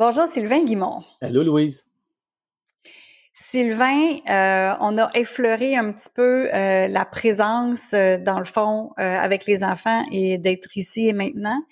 Bonjour 0.00 0.24
Sylvain 0.24 0.64
Guimont. 0.64 1.04
Allô 1.20 1.42
Louise. 1.42 1.84
Sylvain, 3.34 4.16
euh, 4.30 4.74
on 4.80 4.96
a 4.96 5.10
effleuré 5.12 5.76
un 5.76 5.92
petit 5.92 6.08
peu 6.08 6.48
euh, 6.54 6.88
la 6.88 7.04
présence, 7.04 7.92
euh, 7.92 8.16
dans 8.16 8.38
le 8.38 8.46
fond, 8.46 8.92
avec 8.96 9.44
les 9.44 9.62
enfants 9.62 10.02
et 10.10 10.38
d'être 10.38 10.74
ici 10.74 11.08
et 11.08 11.12
maintenant. 11.12 11.62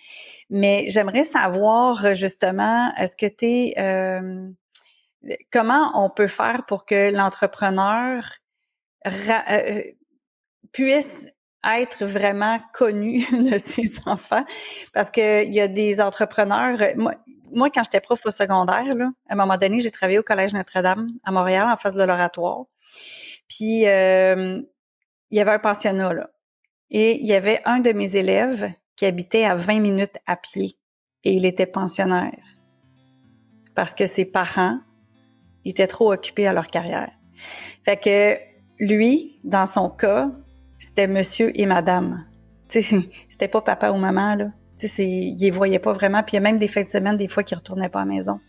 Mais 0.51 0.91
j'aimerais 0.91 1.25
savoir 1.25 2.15
justement, 2.15 2.93
est-ce 2.99 3.17
que 3.17 3.35
tu 3.35 3.47
es... 3.47 5.41
comment 5.51 5.91
on 5.95 6.11
peut 6.11 6.29
faire 6.29 6.67
pour 6.67 6.85
que 6.85 7.11
l'entrepreneur 7.11 8.23
puisse 10.73 11.27
être 11.65 12.05
vraiment 12.05 12.59
connu 12.75 13.21
de 13.33 13.57
ses 13.57 13.87
enfants? 14.05 14.45
Parce 14.93 15.11
qu'il 15.11 15.51
y 15.51 15.63
a 15.63 15.69
des 15.69 16.03
entrepreneurs... 16.03 16.79
Moi, 16.95 17.15
moi, 17.53 17.71
quand 17.71 17.83
j'étais 17.83 18.01
prof 18.01 18.25
au 18.25 18.31
secondaire, 18.31 18.85
à 19.29 19.33
un 19.33 19.37
moment 19.37 19.57
donné, 19.57 19.81
j'ai 19.81 19.91
travaillé 19.91 20.19
au 20.19 20.23
Collège 20.23 20.53
Notre-Dame 20.53 21.09
à 21.25 21.31
Montréal, 21.31 21.69
en 21.71 21.77
face 21.77 21.95
de 21.95 22.03
l'oratoire. 22.03 22.65
Puis, 23.49 23.87
euh, 23.87 24.61
il 25.31 25.37
y 25.37 25.41
avait 25.41 25.53
un 25.53 25.59
pensionnat, 25.59 26.13
là. 26.13 26.31
Et 26.91 27.21
il 27.21 27.27
y 27.27 27.35
avait 27.35 27.61
un 27.65 27.81
de 27.81 27.93
mes 27.93 28.17
élèves 28.17 28.73
qui 28.97 29.07
habitait 29.07 29.45
à 29.45 29.55
20 29.55 29.81
minutes 29.81 30.17
à 30.27 30.37
pied. 30.37 30.79
Et 31.25 31.35
il 31.35 31.45
était 31.45 31.67
pensionnaire. 31.67 32.39
Parce 33.75 33.95
que 33.95 34.07
ses 34.07 34.25
parents 34.25 34.79
étaient 35.65 35.87
trop 35.87 36.13
occupés 36.13 36.47
à 36.47 36.53
leur 36.53 36.67
carrière. 36.67 37.11
Fait 37.85 37.97
que 37.97 38.39
lui, 38.81 39.39
dans 39.45 39.67
son 39.67 39.91
cas, 39.91 40.31
c'était 40.79 41.07
monsieur 41.07 41.53
et 41.59 41.67
madame. 41.67 42.25
C'était 42.69 43.49
pas 43.49 43.63
papa 43.63 43.91
ou 43.91 43.97
maman, 43.97 44.35
là. 44.35 44.53
Tu 44.79 44.89
sais, 44.89 45.07
ils 45.07 45.37
les 45.37 45.51
voyaient 45.51 45.79
pas 45.79 45.93
vraiment. 45.93 46.23
Puis 46.23 46.33
il 46.33 46.37
y 46.37 46.39
a 46.39 46.41
même 46.43 46.59
des 46.59 46.69
fins 46.69 46.83
de 46.83 46.91
semaine, 46.91 47.17
des 47.17 47.29
fois, 47.29 47.43
qu'ils 47.43 47.59
retournaient 47.59 47.89
pas 47.89 48.01
à 48.01 48.05
la 48.05 48.13
maison. 48.13 48.41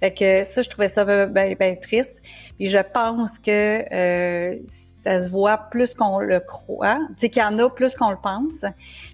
Fait 0.00 0.12
que 0.12 0.42
ça, 0.44 0.62
je 0.62 0.68
trouvais 0.68 0.88
ça 0.88 1.04
ben, 1.04 1.54
ben 1.54 1.78
triste. 1.78 2.20
Puis 2.58 2.66
je 2.66 2.78
pense 2.78 3.38
que 3.38 3.84
euh, 3.92 4.56
ça 4.66 5.18
se 5.18 5.28
voit 5.28 5.58
plus 5.70 5.94
qu'on 5.94 6.18
le 6.18 6.40
croit. 6.40 6.98
Tu 7.10 7.14
sais, 7.18 7.30
qu'il 7.30 7.42
y 7.42 7.44
en 7.44 7.58
a 7.58 7.70
plus 7.70 7.94
qu'on 7.94 8.10
le 8.10 8.16
pense. 8.16 8.64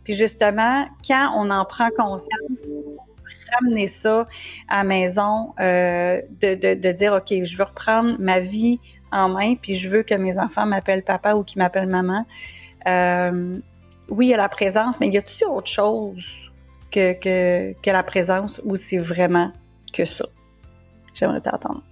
Puis 0.05 0.15
justement, 0.15 0.87
quand 1.07 1.33
on 1.37 1.51
en 1.51 1.65
prend 1.65 1.91
conscience, 1.91 2.63
ramener 3.61 3.87
ça 3.87 4.27
à 4.69 4.79
la 4.79 4.85
maison, 4.85 5.55
euh, 5.61 6.21
de, 6.41 6.55
de, 6.55 6.75
de, 6.75 6.93
dire, 6.93 7.13
OK, 7.13 7.45
je 7.45 7.57
veux 7.57 7.65
reprendre 7.65 8.17
ma 8.19 8.41
vie 8.41 8.81
en 9.13 9.29
main, 9.29 9.55
puis 9.57 9.77
je 9.77 9.89
veux 9.89 10.03
que 10.03 10.15
mes 10.15 10.39
enfants 10.39 10.67
m'appellent 10.67 11.05
papa 11.05 11.35
ou 11.35 11.43
qu'ils 11.43 11.59
m'appellent 11.59 11.89
maman. 11.89 12.27
Euh, 12.87 13.55
oui, 14.11 14.27
il 14.27 14.29
y 14.31 14.35
a 14.35 14.39
la 14.39 14.49
présence, 14.49 14.99
mais 15.01 15.09
y 15.09 15.19
a-t-il 15.19 15.47
autre 15.47 15.69
chose 15.69 16.51
que, 16.91 17.13
que, 17.13 17.75
que 17.81 17.91
la 17.91 18.03
présence 18.03 18.61
ou 18.65 18.77
c'est 18.77 18.99
vraiment 18.99 19.53
que 19.93 20.05
ça? 20.05 20.25
J'aimerais 21.15 21.41
t'attendre. 21.41 21.83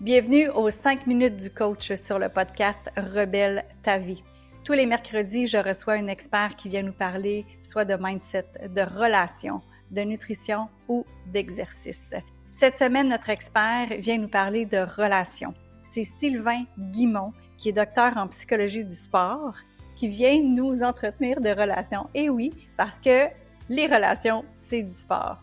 Bienvenue 0.00 0.48
aux 0.48 0.70
5 0.70 1.06
minutes 1.06 1.36
du 1.36 1.50
coach 1.50 1.92
sur 1.94 2.18
le 2.18 2.28
podcast 2.28 2.82
Rebelle 2.96 3.64
ta 3.82 3.98
vie. 3.98 4.22
Tous 4.64 4.72
les 4.72 4.86
mercredis, 4.86 5.48
je 5.48 5.58
reçois 5.58 5.94
un 5.94 6.06
expert 6.06 6.54
qui 6.56 6.68
vient 6.68 6.82
nous 6.82 6.92
parler 6.92 7.44
soit 7.62 7.84
de 7.84 7.96
mindset, 7.98 8.46
de 8.68 8.82
relations, 8.82 9.60
de 9.90 10.02
nutrition 10.02 10.68
ou 10.88 11.04
d'exercice. 11.26 12.10
Cette 12.50 12.78
semaine, 12.78 13.08
notre 13.08 13.30
expert 13.30 13.88
vient 13.98 14.18
nous 14.18 14.28
parler 14.28 14.66
de 14.66 14.78
relations. 14.78 15.54
C'est 15.82 16.04
Sylvain 16.04 16.62
Guimont, 16.78 17.32
qui 17.58 17.70
est 17.70 17.72
docteur 17.72 18.16
en 18.16 18.28
psychologie 18.28 18.84
du 18.84 18.94
sport 18.94 19.54
qui 19.96 20.08
vient 20.08 20.40
nous 20.42 20.82
entretenir 20.82 21.40
de 21.40 21.50
relations. 21.50 22.08
Et 22.14 22.30
oui, 22.30 22.50
parce 22.76 22.98
que 22.98 23.26
les 23.68 23.86
relations, 23.86 24.44
c'est 24.54 24.82
du 24.82 24.94
sport. 24.94 25.38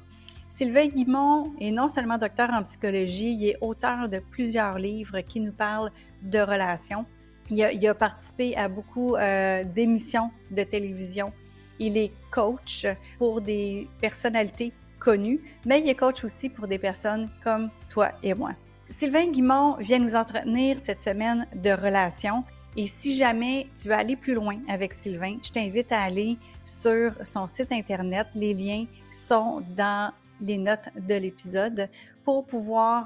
Sylvain 0.47 0.87
Guimont 0.87 1.43
est 1.59 1.71
non 1.71 1.89
seulement 1.89 2.17
docteur 2.17 2.49
en 2.51 2.63
psychologie, 2.63 3.33
il 3.33 3.49
est 3.49 3.57
auteur 3.61 4.09
de 4.09 4.19
plusieurs 4.19 4.79
livres 4.79 5.21
qui 5.21 5.39
nous 5.39 5.51
parlent 5.51 5.91
de 6.23 6.39
relations. 6.39 7.05
Il 7.51 7.87
a, 7.87 7.93
participé 7.95 8.55
à 8.55 8.67
beaucoup 8.67 9.15
euh, 9.15 9.63
d'émissions 9.63 10.31
de 10.51 10.63
télévision. 10.63 11.31
Il 11.79 11.97
est 11.97 12.11
coach 12.31 12.85
pour 13.17 13.41
des 13.41 13.87
personnalités 14.01 14.71
connues, 14.99 15.39
mais 15.65 15.81
il 15.81 15.89
est 15.89 15.95
coach 15.95 16.23
aussi 16.23 16.49
pour 16.49 16.67
des 16.67 16.77
personnes 16.77 17.29
comme 17.43 17.69
toi 17.89 18.11
et 18.21 18.33
moi. 18.33 18.51
Sylvain 18.87 19.31
Guimont 19.31 19.75
vient 19.77 19.99
nous 19.99 20.15
entretenir 20.15 20.79
cette 20.79 21.01
semaine 21.01 21.47
de 21.55 21.69
relations. 21.69 22.43
Et 22.77 22.87
si 22.87 23.15
jamais 23.15 23.67
tu 23.75 23.87
veux 23.87 23.95
aller 23.95 24.15
plus 24.15 24.33
loin 24.33 24.59
avec 24.67 24.93
Sylvain, 24.93 25.37
je 25.43 25.51
t'invite 25.51 25.91
à 25.91 26.03
aller 26.03 26.37
sur 26.63 27.13
son 27.23 27.47
site 27.47 27.71
Internet. 27.71 28.27
Les 28.35 28.53
liens 28.53 28.85
sont 29.11 29.61
dans 29.75 30.11
les 30.39 30.57
notes 30.57 30.89
de 30.95 31.15
l'épisode 31.15 31.89
pour 32.23 32.45
pouvoir 32.45 33.05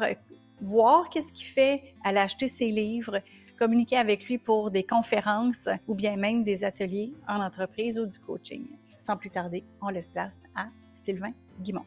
voir 0.62 1.10
qu'est-ce 1.10 1.32
qu'il 1.32 1.48
fait, 1.48 1.82
aller 2.04 2.20
acheter 2.20 2.48
ses 2.48 2.68
livres, 2.68 3.20
communiquer 3.58 3.98
avec 3.98 4.26
lui 4.26 4.38
pour 4.38 4.70
des 4.72 4.84
conférences 4.84 5.70
ou 5.88 5.96
bien 5.96 6.16
même 6.16 6.44
des 6.44 6.64
ateliers 6.64 7.14
en 7.28 7.42
entreprise 7.42 7.98
ou 8.00 8.06
du 8.06 8.20
coaching. 8.20 8.68
Sans 8.98 9.18
plus 9.18 9.30
tarder, 9.30 9.64
on 9.82 9.90
laisse 9.90 10.08
place 10.08 10.42
à 10.56 10.68
Sylvain 10.96 11.34
Guimont. 11.62 11.86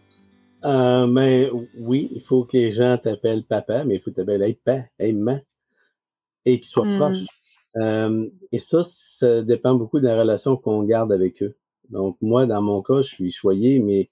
Euh, 0.64 1.06
mais 1.06 1.48
oui, 1.78 2.10
il 2.14 2.22
faut 2.22 2.44
que 2.44 2.56
les 2.56 2.72
gens 2.72 2.98
t'appellent 2.98 3.44
papa, 3.44 3.84
mais 3.84 3.96
il 3.96 4.00
faut 4.00 4.10
t'appeler 4.10 4.58
papa, 4.64 4.86
maman, 4.98 5.40
et 6.44 6.60
qu'ils 6.60 6.68
soient 6.68 6.86
hmm. 6.86 6.98
proches. 6.98 7.26
Euh, 7.76 8.28
et 8.52 8.58
ça, 8.58 8.82
ça 8.82 9.42
dépend 9.42 9.74
beaucoup 9.74 10.00
de 10.00 10.06
la 10.06 10.18
relation 10.18 10.56
qu'on 10.56 10.82
garde 10.82 11.12
avec 11.12 11.42
eux. 11.42 11.54
Donc, 11.90 12.16
moi, 12.20 12.46
dans 12.46 12.62
mon 12.62 12.82
cas, 12.82 13.02
je 13.02 13.08
suis 13.08 13.30
choyé, 13.30 13.78
mais 13.78 14.10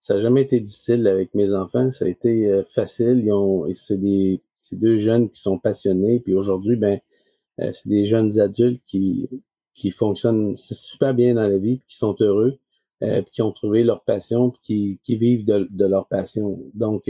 ça 0.00 0.14
n'a 0.14 0.20
jamais 0.20 0.42
été 0.42 0.60
difficile 0.60 1.06
avec 1.06 1.34
mes 1.34 1.52
enfants. 1.52 1.92
Ça 1.92 2.04
a 2.04 2.08
été 2.08 2.46
euh, 2.46 2.64
facile. 2.64 3.22
Ils 3.24 3.32
ont, 3.32 3.66
c'est 3.72 4.00
des, 4.00 4.40
deux 4.72 4.98
jeunes 4.98 5.30
qui 5.30 5.40
sont 5.40 5.58
passionnés. 5.58 6.20
Puis 6.20 6.34
aujourd'hui, 6.34 6.76
ben, 6.76 7.00
euh, 7.60 7.72
c'est 7.72 7.88
des 7.88 8.04
jeunes 8.04 8.38
adultes 8.40 8.82
qui, 8.86 9.28
qui 9.74 9.90
fonctionnent 9.90 10.56
super 10.56 11.14
bien 11.14 11.34
dans 11.34 11.48
la 11.48 11.58
vie, 11.58 11.80
qui 11.88 11.96
sont 11.96 12.16
heureux, 12.20 12.58
puis 13.00 13.24
qui 13.32 13.42
ont 13.42 13.52
trouvé 13.52 13.84
leur 13.84 14.02
passion, 14.02 14.50
puis 14.50 14.60
qui, 14.62 15.00
qui 15.04 15.16
vivent 15.16 15.44
de, 15.44 15.68
de 15.70 15.86
leur 15.86 16.08
passion. 16.08 16.58
Donc, 16.74 17.08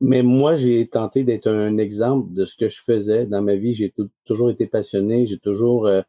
mais 0.00 0.22
moi, 0.22 0.54
j'ai 0.56 0.86
tenté 0.88 1.24
d'être 1.24 1.48
un 1.48 1.76
exemple 1.78 2.32
de 2.32 2.46
ce 2.46 2.56
que 2.56 2.68
je 2.68 2.80
faisais 2.80 3.26
dans 3.26 3.42
ma 3.42 3.54
vie. 3.56 3.74
J'ai 3.74 3.92
toujours 4.24 4.50
été 4.50 4.66
passionné, 4.66 5.26
j'ai 5.26 5.38
toujours 5.38 5.86
euh, 5.86 6.02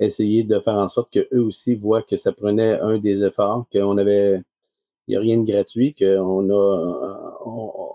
essayé 0.00 0.42
de 0.44 0.58
faire 0.60 0.74
en 0.74 0.88
sorte 0.88 1.12
qu'eux 1.12 1.40
aussi 1.40 1.74
voient 1.74 2.02
que 2.02 2.16
ça 2.16 2.32
prenait 2.32 2.78
un 2.80 2.98
des 2.98 3.24
efforts, 3.24 3.66
qu'on 3.72 3.98
avait, 3.98 4.42
il 5.08 5.12
n'y 5.12 5.16
a 5.16 5.20
rien 5.20 5.38
de 5.38 5.46
gratuit, 5.46 5.94
qu'on 5.94 6.50
a, 6.50 7.40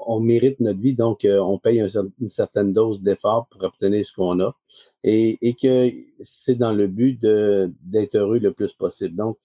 on, 0.08 0.20
mérite 0.22 0.60
notre 0.62 0.80
vie, 0.80 0.94
donc 0.94 1.26
euh, 1.26 1.40
on 1.40 1.58
paye 1.60 1.82
une 1.82 2.30
certaine 2.30 2.74
dose 2.74 3.02
d'effort 3.02 3.48
pour 3.50 3.64
obtenir 3.64 4.06
ce 4.06 4.14
qu'on 4.14 4.40
a, 4.40 4.56
et 5.04 5.56
que 5.62 5.92
c'est 6.22 6.56
dans 6.56 6.74
le 6.74 6.88
but 6.88 7.20
d'être 7.22 8.16
heureux 8.16 8.40
le 8.40 8.54
plus 8.54 8.74
possible. 8.74 9.16
Donc, 9.16 9.38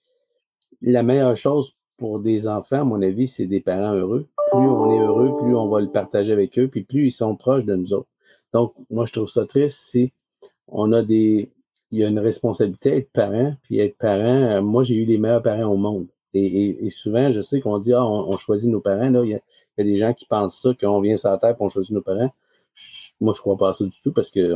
la 0.81 1.03
meilleure 1.03 1.35
chose 1.35 1.73
pour 1.97 2.19
des 2.19 2.47
enfants, 2.47 2.81
à 2.81 2.83
mon 2.85 3.01
avis, 3.01 3.27
c'est 3.27 3.47
des 3.47 3.61
parents 3.61 3.93
heureux 3.93 4.27
plus 4.51 4.67
on 4.67 4.91
est 4.91 4.99
heureux, 4.99 5.37
plus 5.37 5.55
on 5.55 5.67
va 5.67 5.81
le 5.81 5.89
partager 5.89 6.33
avec 6.33 6.57
eux, 6.59 6.67
puis 6.67 6.83
plus 6.83 7.07
ils 7.07 7.11
sont 7.11 7.35
proches 7.35 7.65
de 7.65 7.75
nous 7.75 7.93
autres. 7.93 8.09
Donc, 8.53 8.73
moi, 8.89 9.05
je 9.05 9.13
trouve 9.13 9.29
ça 9.29 9.45
triste 9.45 9.81
si 9.89 10.11
on 10.67 10.91
a 10.93 11.03
des. 11.03 11.51
Il 11.91 11.99
y 11.99 12.03
a 12.03 12.07
une 12.07 12.19
responsabilité 12.19 12.97
être 12.97 13.11
parent, 13.11 13.55
puis 13.63 13.79
être 13.79 13.97
parent, 13.97 14.21
euh, 14.23 14.61
moi, 14.61 14.83
j'ai 14.83 14.95
eu 14.95 15.05
les 15.05 15.17
meilleurs 15.17 15.43
parents 15.43 15.71
au 15.71 15.77
monde. 15.77 16.07
Et, 16.33 16.89
souvent, 16.89 17.31
je 17.31 17.41
sais 17.41 17.61
qu'on 17.61 17.79
dit, 17.79 17.93
ah, 17.93 18.05
on, 18.05 18.37
choisit 18.37 18.69
nos 18.69 18.81
parents. 18.81 19.09
Là. 19.09 19.23
Il, 19.23 19.29
y 19.29 19.35
a, 19.35 19.83
des 19.83 19.97
gens 19.97 20.13
qui 20.13 20.25
pensent 20.25 20.61
ça, 20.61 20.69
qu'on 20.79 21.01
vient 21.01 21.17
sur 21.17 21.31
la 21.31 21.37
terre 21.37 21.51
et 21.51 21.55
on 21.59 21.69
choisit 21.69 21.91
nos 21.91 22.01
parents. 22.01 22.31
Moi, 23.19 23.33
je 23.35 23.41
crois 23.41 23.57
pas 23.57 23.69
à 23.69 23.73
ça 23.73 23.83
du 23.83 23.99
tout 23.99 24.11
parce 24.11 24.29
que 24.29 24.53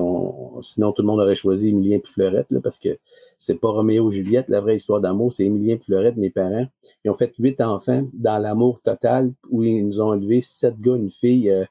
sinon 0.61 0.91
tout 0.91 1.01
le 1.01 1.07
monde 1.07 1.19
aurait 1.19 1.35
choisi 1.35 1.69
Émilien 1.69 1.97
et 1.97 2.07
Fleurette, 2.07 2.51
là, 2.51 2.59
parce 2.61 2.77
que 2.77 2.99
c'est 3.39 3.55
pas 3.55 3.69
Roméo 3.69 4.09
et 4.11 4.13
Juliette, 4.13 4.49
la 4.49 4.61
vraie 4.61 4.75
histoire 4.75 5.01
d'amour, 5.01 5.33
c'est 5.33 5.45
Émilien 5.45 5.75
et 5.75 5.79
Fleurette, 5.79 6.15
mes 6.17 6.29
parents. 6.29 6.67
Ils 7.03 7.09
ont 7.09 7.15
fait 7.15 7.33
huit 7.39 7.59
enfants 7.59 8.05
dans 8.13 8.37
l'amour 8.37 8.81
total 8.81 9.33
où 9.49 9.63
ils 9.63 9.83
nous 9.83 9.99
ont 9.99 10.13
élevé 10.13 10.41
sept 10.41 10.79
gars, 10.79 10.95
une 10.95 11.09
fille 11.09 11.49
euh, 11.49 11.65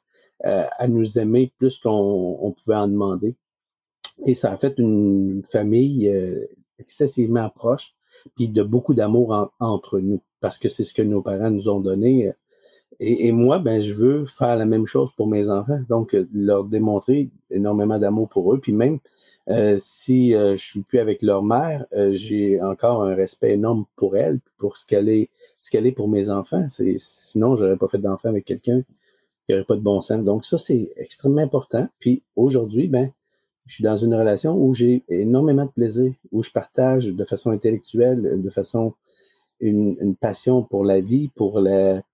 euh, 0.46 0.64
à 0.78 0.88
nous 0.88 1.18
aimer 1.18 1.52
plus 1.58 1.78
qu'on 1.78 2.54
pouvait 2.56 2.76
en 2.76 2.88
demander. 2.88 3.36
Et 4.26 4.34
ça 4.34 4.50
a 4.52 4.56
fait 4.56 4.74
une 4.78 5.42
famille 5.44 6.08
euh, 6.08 6.44
excessivement 6.80 7.48
proche, 7.50 7.94
puis 8.34 8.48
de 8.48 8.64
beaucoup 8.64 8.94
d'amour 8.94 9.52
entre 9.60 10.00
nous, 10.00 10.20
parce 10.40 10.58
que 10.58 10.68
c'est 10.68 10.84
ce 10.84 10.92
que 10.92 11.02
nos 11.02 11.22
parents 11.22 11.50
nous 11.50 11.68
ont 11.68 11.80
donné 11.80 12.32
et, 13.02 13.32
moi, 13.32 13.58
ben, 13.58 13.80
je 13.80 13.94
veux 13.94 14.26
faire 14.26 14.56
la 14.56 14.66
même 14.66 14.86
chose 14.86 15.12
pour 15.12 15.26
mes 15.26 15.48
enfants. 15.48 15.80
Donc, 15.88 16.14
euh, 16.14 16.28
leur 16.34 16.64
démontrer 16.64 17.30
énormément 17.50 17.98
d'amour 17.98 18.28
pour 18.28 18.52
eux. 18.52 18.60
Puis 18.60 18.72
même 18.74 18.98
euh, 19.48 19.76
si 19.78 20.34
euh, 20.34 20.52
je 20.58 20.62
suis 20.62 20.82
plus 20.82 20.98
avec 20.98 21.22
leur 21.22 21.42
mère, 21.42 21.86
j'ai 22.10 22.60
encore 22.60 23.02
un 23.02 23.14
respect 23.14 23.54
énorme 23.54 23.86
pour 23.96 24.16
elle, 24.18 24.38
pour 24.58 24.76
ce 24.76 24.86
qu'elle 24.86 25.08
est, 25.08 25.30
ce 25.62 25.70
qu'elle 25.70 25.86
est 25.86 25.92
pour 25.92 26.08
mes 26.08 26.28
enfants. 26.28 26.66
C'est, 26.68 26.96
sinon, 26.98 27.56
j'aurais 27.56 27.78
pas 27.78 27.88
fait 27.88 27.98
d'enfant 27.98 28.28
avec 28.28 28.44
quelqu'un 28.44 28.82
qui 29.46 29.54
aurait 29.54 29.64
pas 29.64 29.76
de 29.76 29.80
bon 29.80 30.02
sens. 30.02 30.22
Donc, 30.22 30.44
ça, 30.44 30.58
c'est 30.58 30.92
extrêmement 30.96 31.42
important. 31.42 31.88
Puis 32.00 32.22
aujourd'hui, 32.36 32.86
ben, 32.86 33.10
je 33.66 33.76
suis 33.76 33.84
dans 33.84 33.96
une 33.96 34.14
relation 34.14 34.54
où 34.54 34.74
j'ai 34.74 35.04
énormément 35.08 35.64
de 35.64 35.70
plaisir, 35.70 36.12
où 36.32 36.42
je 36.42 36.50
partage 36.50 37.06
de 37.06 37.24
façon 37.24 37.50
intellectuelle, 37.50 38.42
de 38.42 38.50
façon 38.50 38.94
une, 39.60 40.16
passion 40.16 40.62
pour 40.62 40.84
la 40.84 41.00
vie, 41.00 41.28
pour 41.28 41.60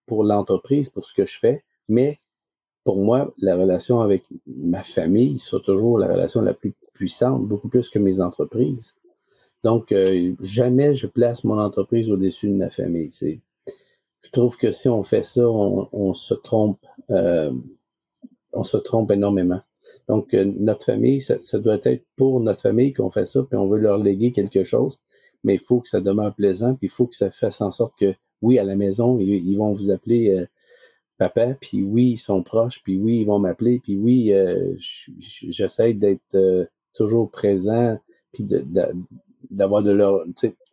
pour 0.06 0.24
l'entreprise, 0.24 0.90
pour 0.90 1.04
ce 1.04 1.14
que 1.14 1.24
je 1.24 1.38
fais, 1.38 1.64
mais 1.88 2.20
pour 2.84 2.96
moi, 2.98 3.34
la 3.38 3.56
relation 3.56 4.00
avec 4.00 4.24
ma 4.46 4.82
famille, 4.82 5.38
c'est 5.38 5.60
toujours 5.62 5.98
la 5.98 6.06
relation 6.06 6.40
la 6.40 6.54
plus 6.54 6.72
puissante, 6.94 7.46
beaucoup 7.46 7.68
plus 7.68 7.88
que 7.90 7.98
mes 7.98 8.20
entreprises. 8.20 8.94
Donc, 9.64 9.90
euh, 9.90 10.34
jamais 10.40 10.94
je 10.94 11.08
place 11.08 11.42
mon 11.42 11.58
entreprise 11.58 12.10
au-dessus 12.10 12.48
de 12.48 12.54
ma 12.54 12.70
famille. 12.70 13.10
Je 13.20 14.30
trouve 14.30 14.56
que 14.56 14.70
si 14.70 14.88
on 14.88 15.02
fait 15.02 15.24
ça, 15.24 15.48
on, 15.48 15.88
on 15.92 16.14
se 16.14 16.34
trompe, 16.34 16.78
euh, 17.10 17.50
on 18.52 18.62
se 18.62 18.76
trompe 18.76 19.10
énormément. 19.10 19.60
Donc, 20.08 20.32
euh, 20.34 20.44
notre 20.44 20.84
famille, 20.84 21.20
ça, 21.20 21.34
ça, 21.42 21.58
doit 21.58 21.78
être 21.82 22.04
pour 22.14 22.38
notre 22.38 22.60
famille 22.60 22.92
qu'on 22.92 23.10
fait 23.10 23.26
ça, 23.26 23.42
puis 23.42 23.56
on 23.56 23.66
veut 23.66 23.78
leur 23.78 23.98
léguer 23.98 24.30
quelque 24.30 24.62
chose, 24.62 25.00
mais 25.44 25.54
il 25.54 25.60
faut 25.60 25.80
que 25.80 25.88
ça 25.88 26.00
demeure 26.00 26.34
plaisant, 26.34 26.74
puis 26.74 26.86
il 26.88 26.90
faut 26.90 27.06
que 27.06 27.16
ça 27.16 27.30
fasse 27.30 27.60
en 27.60 27.70
sorte 27.70 27.94
que, 27.98 28.14
oui, 28.42 28.58
à 28.58 28.64
la 28.64 28.76
maison, 28.76 29.18
ils, 29.18 29.56
vont 29.56 29.72
vous 29.72 29.90
appeler 29.90 30.36
euh, 30.36 30.46
papa, 31.18 31.54
puis 31.54 31.82
oui, 31.82 32.12
ils 32.12 32.18
sont 32.18 32.42
proches, 32.42 32.82
puis 32.82 32.96
oui, 32.98 33.20
ils 33.20 33.24
vont 33.24 33.38
m'appeler, 33.38 33.80
puis 33.80 33.96
oui, 33.96 34.32
euh, 34.32 34.74
j'essaie 35.18 35.94
d'être 35.94 36.68
toujours 36.94 37.30
présent, 37.30 37.98
puis 38.32 38.46
d'avoir 39.50 39.82
de, 39.82 39.92
leur, 39.92 40.24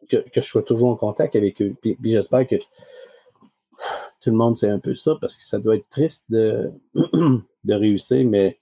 que, 0.09 0.23
je 0.33 0.41
sois 0.41 0.63
toujours 0.63 0.89
en 0.89 0.95
contact 0.95 1.35
avec 1.35 1.61
eux. 1.61 1.75
Puis, 1.81 1.95
puis 1.95 2.11
j'espère 2.11 2.47
que 2.47 2.55
tout 4.21 4.29
le 4.29 4.37
monde 4.37 4.57
sait 4.57 4.69
un 4.69 4.79
peu 4.79 4.95
ça, 4.95 5.17
parce 5.19 5.35
que 5.35 5.43
ça 5.43 5.59
doit 5.59 5.75
être 5.75 5.89
triste 5.89 6.25
de, 6.29 6.71
de 6.93 7.73
réussir, 7.73 8.25
mais 8.25 8.59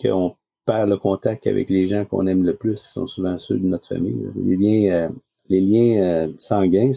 qu'on 0.00 0.36
perd 0.64 0.88
le 0.88 0.96
contact 0.96 1.46
avec 1.46 1.70
les 1.70 1.86
gens 1.86 2.04
qu'on 2.04 2.26
aime 2.26 2.44
le 2.44 2.54
plus, 2.54 2.82
qui 2.82 2.92
sont 2.92 3.06
souvent 3.06 3.38
ceux 3.38 3.58
de 3.58 3.66
notre 3.66 3.88
famille. 3.88 4.30
Les 4.36 4.56
liens, 4.56 4.92
euh, 4.92 5.08
les 5.48 5.60
liens 5.60 6.02
euh, 6.02 6.32
sanguins, 6.38 6.92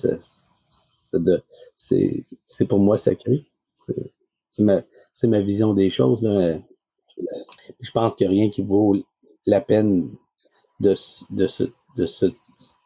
c'est 1.76 2.68
pour 2.68 2.80
moi 2.80 2.98
sacré. 2.98 3.46
C'est 3.74 4.64
ma, 5.28 5.42
vision 5.42 5.74
des 5.74 5.90
choses. 5.90 6.22
Je 7.80 7.92
pense 7.92 8.16
qu'il 8.16 8.30
n'y 8.30 8.36
a 8.36 8.42
rien 8.42 8.50
qui 8.50 8.62
vaut 8.62 8.96
la 9.46 9.62
peine 9.62 10.10
de, 10.80 10.96
de, 11.32 11.48
se, 11.48 11.64
de 11.98 12.06
se 12.06 12.26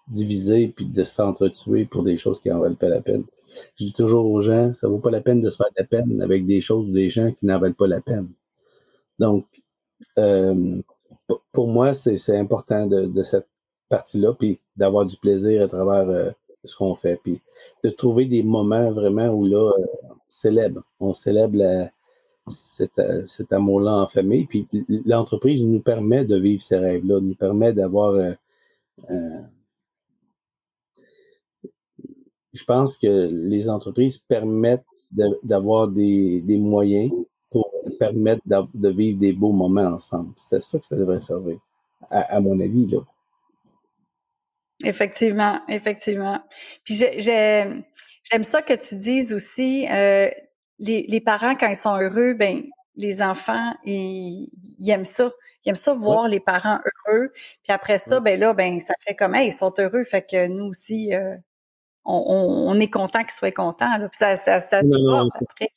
diviser 0.08 0.68
puis 0.70 0.86
de 0.86 1.04
s'entretuer 1.04 1.86
pour 1.86 2.04
des 2.04 2.16
choses 2.16 2.40
qui 2.40 2.50
n'en 2.50 2.60
valent 2.60 2.76
pas 2.76 2.90
la 2.90 3.02
peine. 3.02 3.24
Je 3.78 3.86
dis 3.86 3.94
toujours 3.94 4.30
aux 4.30 4.42
gens, 4.42 4.74
ça 4.74 4.88
vaut 4.88 5.00
pas 5.00 5.12
la 5.12 5.22
peine 5.22 5.42
de 5.42 5.50
se 5.50 5.58
faire 5.58 5.70
de 5.70 5.82
la 5.82 5.86
peine 5.86 6.22
avec 6.22 6.46
des 6.46 6.62
choses 6.62 6.90
ou 6.90 6.94
des 6.94 7.10
gens 7.10 7.32
qui 7.32 7.46
n'en 7.46 7.60
valent 7.60 7.74
pas 7.74 7.88
la 7.88 8.02
peine. 8.02 8.30
Donc, 9.18 9.46
euh, 10.18 10.82
pour 11.52 11.68
moi, 11.68 11.94
c'est 11.94 12.38
important 12.38 12.88
de, 12.88 13.24
cette 13.24 13.48
partie-là, 13.90 14.34
puis 14.34 14.60
d'avoir 14.76 15.06
du 15.06 15.18
plaisir 15.18 15.64
à 15.64 15.68
travers 15.68 16.10
euh, 16.10 16.32
ce 16.64 16.76
qu'on 16.76 16.96
fait, 16.96 17.20
puis 17.24 17.42
de 17.84 17.90
trouver 17.90 18.26
des 18.26 18.44
moments 18.44 18.92
vraiment 18.92 19.30
où 19.30 19.46
là, 19.46 19.72
euh, 19.78 19.86
on 20.10 20.16
célèbre, 20.30 20.84
on 21.00 21.14
célèbre 21.14 21.90
cet, 22.50 23.02
cet 23.28 23.54
amour-là 23.54 23.96
en 23.96 24.08
famille, 24.08 24.46
puis 24.46 24.68
l'entreprise 25.06 25.64
nous 25.64 25.82
permet 25.82 26.26
de 26.26 26.38
vivre 26.38 26.62
ces 26.62 26.78
rêves-là, 26.78 27.20
nous 27.20 27.36
permet 27.36 27.74
d'avoir 27.74 28.16
je 32.54 32.64
pense 32.64 32.98
que 32.98 33.30
les 33.32 33.70
entreprises 33.70 34.18
permettent 34.18 34.86
d'avoir 35.44 35.88
des, 35.88 36.42
des 36.42 36.58
moyens 36.58 37.12
pour 37.50 37.72
permettre 37.98 38.42
de 38.46 38.90
vivre 38.90 39.20
des 39.20 39.34
beaux 39.34 39.52
moments 39.52 39.94
ensemble. 39.94 40.34
C'est 40.36 40.62
ça 40.62 40.80
que 40.80 40.86
ça 40.86 40.96
devrait 40.96 41.20
servir, 41.20 41.58
à, 42.10 42.40
mon 42.40 42.60
avis. 42.60 42.88
Là. 42.88 43.00
Effectivement, 44.86 45.60
effectivement. 45.68 46.42
Puis 46.84 46.96
j'aime 46.96 47.84
ça 48.44 48.62
que 48.62 48.74
tu 48.74 48.96
dises 48.96 49.34
aussi, 49.34 49.88
euh, 49.90 50.30
les, 50.78 51.06
les, 51.08 51.22
parents, 51.22 51.56
quand 51.56 51.68
ils 51.68 51.76
sont 51.76 51.98
heureux, 51.98 52.34
ben 52.34 52.64
les 52.96 53.22
enfants, 53.22 53.74
ils, 53.86 54.50
aiment 54.88 55.06
ça. 55.06 55.32
Ils 55.66 55.70
aiment 55.70 55.76
ça 55.76 55.94
voir 55.94 56.28
les 56.28 56.40
parents 56.40 56.80
heureux. 57.08 57.32
Puis 57.64 57.74
après 57.74 57.98
ça, 57.98 58.20
ben 58.20 58.40
là, 58.40 58.54
ben 58.54 58.80
ça 58.80 58.94
fait 59.02 59.16
comme, 59.16 59.36
hey, 59.36 59.48
ils 59.48 59.54
sont 59.54 59.74
heureux. 59.80 60.04
Fait 60.04 60.22
que 60.22 60.48
nous 60.48 60.66
aussi, 60.66 61.14
euh, 61.14 61.36
on, 62.06 62.66
on, 62.68 62.80
est 62.80 62.90
content 62.90 63.20
qu'ils 63.20 63.32
soient 63.32 63.52
contents. 63.52 63.98
Là. 63.98 64.08
Puis 64.10 64.18
ça, 64.18 64.36
ça, 64.36 64.60
ça 64.60 64.82
non, 64.84 65.00
non, 65.00 65.30
après 65.34 65.70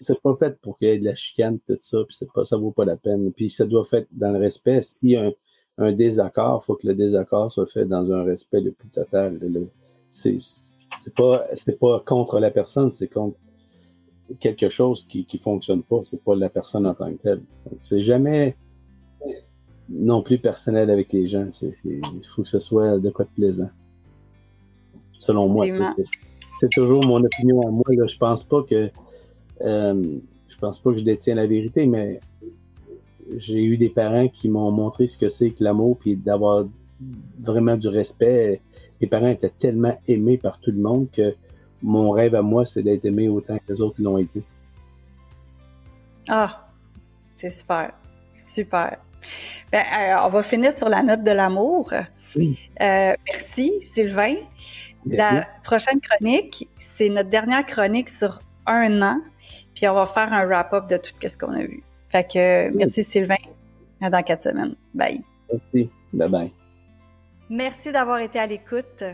c'est 0.00 0.20
pas 0.22 0.34
fait 0.36 0.58
pour 0.60 0.78
qu'il 0.78 0.88
y 0.88 0.90
ait 0.92 0.98
de 0.98 1.04
la 1.04 1.14
chicane, 1.14 1.58
tout 1.66 1.76
ça, 1.80 1.98
puis 2.06 2.16
c'est 2.18 2.30
pas, 2.32 2.44
ça 2.44 2.56
vaut 2.56 2.72
pas 2.72 2.84
la 2.84 2.96
peine. 2.96 3.32
Puis 3.32 3.50
ça 3.50 3.64
doit 3.64 3.86
être 3.92 4.08
dans 4.12 4.32
le 4.32 4.38
respect. 4.38 4.82
S'il 4.82 5.10
y 5.10 5.16
a 5.16 5.30
un, 5.78 5.92
désaccord, 5.92 6.62
il 6.62 6.66
faut 6.66 6.76
que 6.76 6.86
le 6.86 6.94
désaccord 6.94 7.50
soit 7.50 7.66
fait 7.66 7.84
dans 7.84 8.10
un 8.12 8.24
respect 8.24 8.60
le 8.60 8.72
plus 8.72 8.88
total. 8.88 9.38
C'est 10.10 10.38
pas 11.16 11.44
c'est 11.54 11.78
pas 11.78 12.02
contre 12.04 12.38
la 12.38 12.50
personne, 12.50 12.92
c'est 12.92 13.08
contre 13.08 13.36
quelque 14.40 14.68
chose 14.68 15.06
qui 15.06 15.24
qui 15.24 15.38
fonctionne 15.38 15.82
pas. 15.82 16.00
C'est 16.04 16.22
pas 16.22 16.34
la 16.36 16.48
personne 16.48 16.86
en 16.86 16.94
tant 16.94 17.12
que 17.12 17.22
telle. 17.22 17.42
C'est 17.80 18.02
jamais 18.02 18.56
non 19.88 20.22
plus 20.22 20.38
personnel 20.38 20.90
avec 20.90 21.12
les 21.12 21.26
gens. 21.26 21.46
Il 21.84 22.26
faut 22.34 22.42
que 22.42 22.48
ce 22.48 22.60
soit 22.60 22.98
de 22.98 23.10
quoi 23.10 23.24
de 23.24 23.30
plaisant. 23.30 23.70
Selon 25.18 25.48
moi, 25.48 25.66
c'est 26.60 26.70
toujours 26.70 27.04
mon 27.04 27.22
opinion 27.22 27.60
à 27.62 27.70
moi. 27.70 27.84
Là. 27.88 28.06
Je 28.06 28.16
pense 28.16 28.44
pas 28.44 28.62
que 28.62 28.90
euh, 29.60 30.02
je 30.48 30.56
pense 30.58 30.78
pas 30.78 30.92
que 30.92 30.98
je 30.98 31.04
détiens 31.04 31.34
la 31.34 31.46
vérité, 31.46 31.86
mais 31.86 32.20
j'ai 33.36 33.64
eu 33.64 33.76
des 33.76 33.88
parents 33.88 34.28
qui 34.28 34.48
m'ont 34.48 34.70
montré 34.70 35.06
ce 35.06 35.16
que 35.16 35.28
c'est 35.28 35.50
que 35.50 35.64
l'amour, 35.64 35.98
puis 35.98 36.16
d'avoir 36.16 36.64
vraiment 37.40 37.76
du 37.76 37.88
respect. 37.88 38.60
Mes 39.00 39.06
parents 39.06 39.28
étaient 39.28 39.50
tellement 39.50 39.98
aimés 40.06 40.38
par 40.38 40.60
tout 40.60 40.70
le 40.70 40.78
monde 40.78 41.08
que 41.10 41.34
mon 41.82 42.10
rêve 42.10 42.34
à 42.34 42.42
moi, 42.42 42.64
c'est 42.64 42.82
d'être 42.82 43.04
aimé 43.04 43.28
autant 43.28 43.58
que 43.58 43.72
les 43.72 43.82
autres 43.82 44.00
l'ont 44.00 44.18
été. 44.18 44.42
Ah, 46.28 46.68
c'est 47.34 47.50
super, 47.50 47.92
super. 48.34 48.98
Ben, 49.70 49.84
euh, 49.84 50.16
on 50.24 50.28
va 50.28 50.42
finir 50.42 50.72
sur 50.72 50.88
la 50.88 51.02
note 51.02 51.22
de 51.22 51.30
l'amour. 51.30 51.92
Oui. 52.36 52.58
Euh, 52.80 53.14
merci, 53.26 53.72
Sylvain. 53.82 54.36
La 55.06 55.46
prochaine 55.62 56.00
chronique, 56.00 56.68
c'est 56.78 57.10
notre 57.10 57.28
dernière 57.28 57.66
chronique 57.66 58.08
sur 58.08 58.38
un 58.66 59.02
an. 59.02 59.20
Puis 59.74 59.88
on 59.88 59.94
va 59.94 60.06
faire 60.06 60.32
un 60.32 60.44
wrap-up 60.44 60.88
de 60.88 60.96
tout 60.96 61.12
ce 61.26 61.36
qu'on 61.36 61.52
a 61.52 61.62
vu. 61.62 61.82
Fait 62.10 62.24
que 62.24 62.72
merci 62.76 63.02
Sylvain. 63.02 63.36
À 64.00 64.10
dans 64.10 64.22
quatre 64.22 64.42
semaines. 64.42 64.74
Bye. 64.92 65.22
Merci. 65.50 65.90
Bye 66.12 66.28
bye. 66.28 66.52
Merci 67.48 67.92
d'avoir 67.92 68.18
été 68.18 68.38
à 68.38 68.46
l'écoute. 68.46 69.04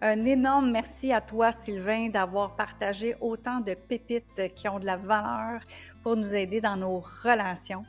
Un 0.00 0.24
énorme 0.24 0.70
merci 0.70 1.12
à 1.12 1.20
toi, 1.20 1.50
Sylvain, 1.50 2.08
d'avoir 2.08 2.54
partagé 2.54 3.16
autant 3.20 3.60
de 3.60 3.74
pépites 3.74 4.54
qui 4.54 4.68
ont 4.68 4.78
de 4.78 4.86
la 4.86 4.96
valeur 4.96 5.60
pour 6.02 6.16
nous 6.16 6.34
aider 6.34 6.60
dans 6.60 6.76
nos 6.76 7.00
relations. 7.00 7.84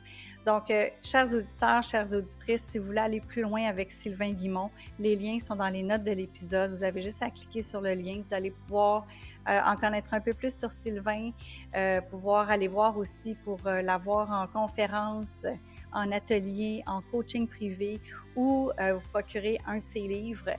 Donc, 0.46 0.70
euh, 0.70 0.88
chers 1.02 1.34
auditeurs, 1.34 1.82
chères 1.82 2.12
auditrices, 2.12 2.64
si 2.64 2.78
vous 2.78 2.86
voulez 2.86 2.98
aller 2.98 3.20
plus 3.20 3.42
loin 3.42 3.64
avec 3.66 3.90
Sylvain 3.90 4.30
Guimont, 4.30 4.70
les 4.98 5.14
liens 5.14 5.38
sont 5.38 5.56
dans 5.56 5.68
les 5.68 5.82
notes 5.82 6.04
de 6.04 6.12
l'épisode. 6.12 6.70
Vous 6.70 6.82
avez 6.82 7.02
juste 7.02 7.22
à 7.22 7.30
cliquer 7.30 7.62
sur 7.62 7.80
le 7.80 7.92
lien. 7.92 8.22
Vous 8.24 8.34
allez 8.34 8.50
pouvoir 8.50 9.04
euh, 9.48 9.58
en 9.64 9.74
connaître 9.76 10.12
un 10.12 10.20
peu 10.20 10.32
plus 10.34 10.56
sur 10.56 10.70
Sylvain, 10.70 11.30
euh, 11.74 12.00
pouvoir 12.02 12.50
aller 12.50 12.68
voir 12.68 12.98
aussi 12.98 13.34
pour 13.34 13.58
euh, 13.66 13.80
l'avoir 13.80 14.30
en 14.30 14.46
conférence, 14.46 15.46
en 15.92 16.12
atelier, 16.12 16.82
en 16.86 17.00
coaching 17.00 17.48
privé 17.48 17.98
ou 18.36 18.70
vous 18.78 19.08
procurer 19.12 19.58
un 19.66 19.78
de 19.78 19.84
ses 19.84 20.00
livres. 20.06 20.50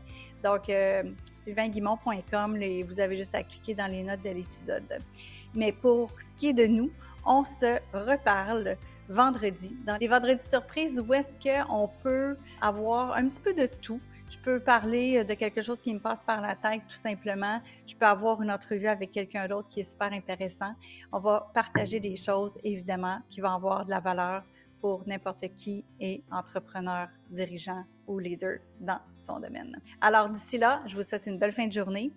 Donc, 0.44 0.70
sylvainguimont.com, 1.34 2.60
vous 2.86 3.00
avez 3.00 3.16
juste 3.16 3.34
à 3.34 3.44
cliquer 3.44 3.74
dans 3.74 3.88
les 3.88 4.04
notes 4.04 4.22
de 4.22 4.30
l'épisode. 4.30 4.98
Mais 5.56 5.72
pour 5.72 6.12
ce 6.20 6.36
qui 6.36 6.50
est 6.50 6.54
de 6.54 6.68
nous, 6.68 6.92
on 7.26 7.46
se 7.46 7.80
reparle 7.94 8.76
vendredi, 9.12 9.76
dans 9.86 9.98
les 9.98 10.08
vendredis 10.08 10.48
surprises 10.48 11.00
où 11.00 11.14
est-ce 11.14 11.36
qu'on 11.36 11.90
peut 12.02 12.38
avoir 12.62 13.14
un 13.14 13.28
petit 13.28 13.42
peu 13.42 13.54
de 13.54 13.68
tout? 13.68 14.00
Je 14.30 14.38
peux 14.38 14.62
parler 14.62 15.18
euh, 15.18 15.24
de 15.26 15.34
quelque 15.34 15.62
chose 15.62 15.82
qui 15.82 15.94
me 15.94 16.00
passe 16.00 16.22
par 16.22 16.40
la 16.40 16.56
tête 16.56 16.82
tout 16.88 16.96
simplement. 16.96 17.62
Je 17.86 17.94
peux 17.96 18.06
avoir 18.06 18.42
une 18.42 18.50
entrevue 18.50 18.88
avec 18.88 19.12
quelqu'un 19.12 19.48
d'autre 19.48 19.68
qui 19.68 19.82
est 19.82 19.92
super 19.92 20.14
intéressant. 20.14 20.74
On 21.12 21.20
va 21.20 21.52
partager 21.54 22.00
des 22.00 22.16
choses, 22.16 22.54
évidemment, 22.64 23.20
qui 23.28 23.42
vont 23.42 23.52
avoir 23.52 23.86
de 23.86 23.90
la 23.90 24.00
valeur 24.00 24.44
pour 24.80 25.04
n'importe 25.06 25.54
qui 25.54 25.84
est 26.00 26.24
entrepreneur, 26.32 27.10
dirigeant 27.30 27.84
ou 28.08 28.20
leader 28.20 28.60
dans 28.80 29.00
son 29.16 29.40
domaine. 29.40 29.80
Alors 30.00 30.30
d'ici 30.30 30.58
là, 30.58 30.82
je 30.88 30.96
vous 30.96 31.04
souhaite 31.04 31.28
une 31.28 31.38
belle 31.38 31.52
fin 31.52 31.68
de 31.68 31.74
journée 31.74 32.12